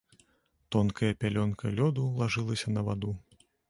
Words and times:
Тонкая 0.75 1.11
пялёнка 1.25 1.65
лёду 1.79 2.09
лажылася 2.19 2.67
на 2.79 2.91
ваду. 2.91 3.19